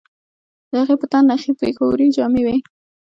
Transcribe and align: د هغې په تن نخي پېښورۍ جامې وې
د 0.71 0.73
هغې 0.81 0.95
په 1.01 1.05
تن 1.11 1.23
نخي 1.29 1.51
پېښورۍ 1.59 2.07
جامې 2.15 2.41
وې 2.45 2.57